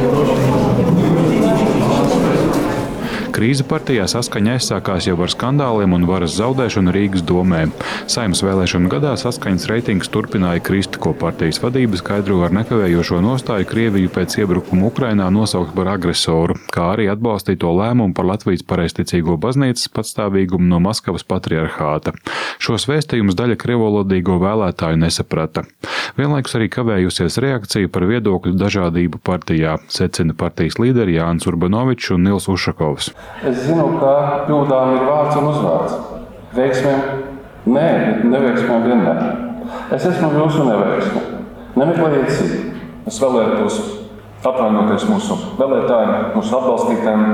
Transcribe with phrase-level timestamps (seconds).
[0.00, 0.39] de
[3.40, 7.62] Krīze partijā saskaņa aizsākās jau ar skandāliem un varas zaudēšanu Rīgas domē.
[8.04, 14.10] Saimnes vēlēšanu gadā saskaņas reitings turpināja krist, ko partijas vadība skaidro ar nekavējošo nostāju Krieviju
[14.12, 20.68] pēc iebrukuma Ukrainā nosaukt par agresoru, kā arī atbalstīto lēmumu par Latvijas pareizticīgo baznīcas patstāvīgumu
[20.74, 22.12] no Maskavas patriarchāta.
[22.60, 25.64] Šos vēstījumus daļa krievolodīgo vēlētāju nesaprata.
[26.20, 32.52] Vienlaikus arī kavējusies reakcija par viedokļu dažādību partijā, secina partijas līderi Jānis Urbanovičs un Nils
[32.52, 33.14] Ušakovs.
[33.46, 34.14] Es zinu, ka
[34.46, 35.94] kļūdām ir vārds un uzvārds.
[36.56, 37.04] Veiksmēm
[37.70, 39.22] nē, bet neveiksmēm vienmēr.
[39.94, 41.22] Es esmu jūsu neveiksme.
[41.78, 42.60] Nemeklējiet citu.
[43.08, 43.78] Es vēlētos
[44.44, 47.24] atvainoties mūsu vēlētājiem, mūsu atbalstītājiem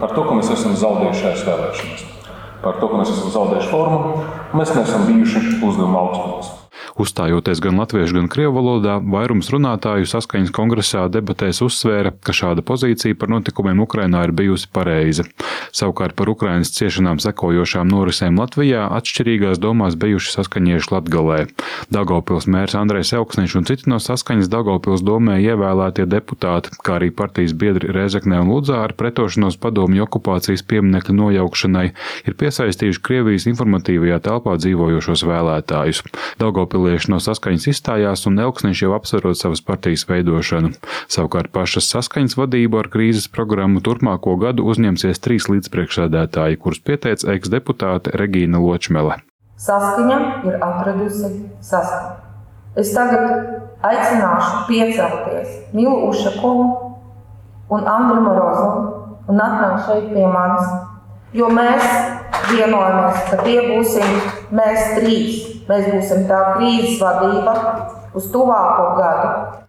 [0.00, 2.06] par to, ka mēs esam zaudējuši šajās vēlēšanās.
[2.64, 4.24] Par to, ka mēs esam zaudējuši formu,
[4.56, 6.59] mēs neesam bijuši uzdevuma augstumos.
[7.00, 13.16] Uzstājoties gan latviešu, gan krievu valodā, vairums runātāju saskaņas kongresā debatēs uzsvēra, ka šāda pozīcija
[13.16, 15.24] par notikumiem Ukrainā ir bijusi pareiza.
[15.72, 21.38] Savukārt par Ukrainas ciešanām sekojošām norisēm Latvijā atšķirīgās domās bijuši saskaņieši Latgalē.
[21.94, 27.56] Daugavpils mērs Andrejs Elksniņš un citi no saskaņas Daugavpils domē ievēlētie deputāti, kā arī partijas
[27.56, 31.86] biedri Rēzeknē un Ludzā ar pretošanos padomju okupācijas pieminekļu nojaukšanai,
[32.28, 36.04] ir piesaistījuši Krievijas informatīvajā telpā dzīvojošos vēlētājus.
[36.90, 40.72] Daugavpilieši no saskaņas izstājās un Elksniņš jau apsverot savas partijas veidošanu.
[41.06, 48.10] Savukārt pašas saskaņas vadību ar krīzes programmu turpmāko gadu uzņemsies trīs līdzpriekšsēdētāji, kurus pieteica eksdeputāte
[48.18, 49.20] Regīna Ločmele.
[49.54, 50.18] Saskaņa
[50.50, 51.30] ir atradusi
[51.62, 52.26] saskaņu.
[52.82, 53.38] Es tagad
[53.86, 56.66] aicināšu piecelties Milu Ušakovu
[57.70, 58.82] un Andru Morozovu
[59.30, 60.74] un atnākt šeit pie manis,
[61.38, 61.86] jo mēs
[62.54, 64.20] vienojamies, ka tie būsim
[64.54, 65.40] mēs trīs.
[65.70, 67.54] Mēs būsim tā krīzes vadība
[68.18, 69.60] uz tuvāko gadu.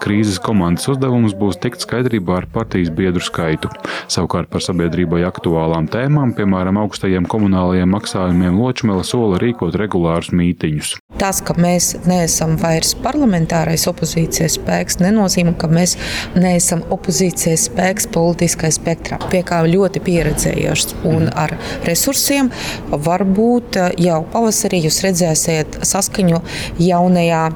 [0.00, 3.68] Krīzes komandas uzdevums būs tikt skaidrībā ar partijas biedru skaitu.
[4.08, 10.94] Savukārt par sabiedrībai aktuālām tēmām, piemēram, augstajiem komunālajiem maksājumiem, Ločmela sola rīkot regulārus mītiņus.
[11.20, 15.98] Tas, ka mēs neesam vairs parlamentārais opozīcijas spēks, nenozīmē, ka mēs
[16.32, 19.20] neesam opozīcijas spēks politiskajā spektrā.
[19.28, 22.48] Pie kā ļoti pieredzējuši un ar resursiem,
[22.88, 26.40] varbūt jau pavasarī jūs redzēsiet saskaņu
[26.80, 27.50] jaunajā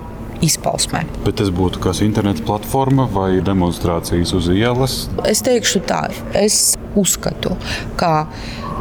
[0.44, 1.04] izpausmē.
[1.24, 4.98] Bet tas būtu kas interneta platforma vai demonstrācijas uz ielas?
[5.28, 6.06] Es teikšu tā,
[6.38, 7.56] es uzskatu,
[8.00, 8.26] ka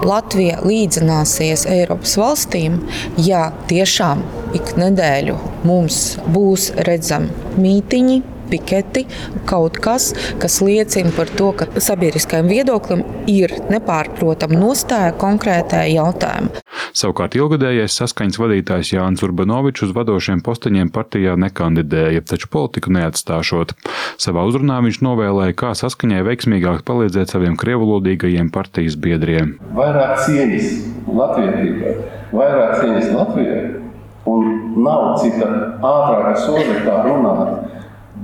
[0.04, 2.82] Latvija līdzināsies Eiropas valstīm,
[3.24, 4.24] ja tiešām
[4.58, 5.38] ik nedēļu
[5.68, 6.04] mums
[6.34, 7.32] būs redzami
[7.62, 8.22] mītiņi,
[8.54, 9.06] piketi,
[9.50, 16.64] kaut kas, kas liecina par to, ka sabiedriskajam viedoklim ir nepārprotama nostāja konkrētajā jautājumā.
[16.94, 23.74] Savukārt ilgadējais saskaņas vadītājs Jānis Urbanovičs uz vadošiem posteņiem partijā nekandidēja, taču politiku neatstāšot.
[24.22, 29.56] Savā uzrunā viņš novēlēja, kā saskaņai veiksmīgāk palīdzēt saviem krievulodīgajiem partijas biedriem.
[29.74, 30.70] Vairāk cieņas
[31.10, 31.96] latvietībai,
[32.34, 33.64] vairāk cieņas Latvijai,
[34.30, 34.52] un
[34.86, 35.50] nav cita
[35.82, 37.74] ātrāka soda, kā runāt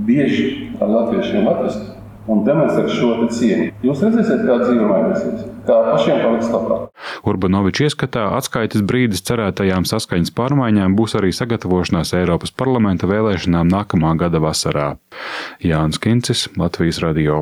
[0.05, 1.98] bieži ar latviešiem atrast
[2.29, 3.69] un demonstrēt šo cieņu.
[3.85, 6.87] Jūs redzēsiet, kā dzīve mainīsies, kā pašiem paliks labāk.
[7.29, 14.41] Urbanovičs ieskatā atskaites brīdis cerētajām saskaņas pārmaiņām būs arī sagatavošanās Eiropas parlamenta vēlēšanām nākamā gada
[14.43, 14.89] vasarā.
[15.65, 17.37] Jānis Kincis, Latvijas radio.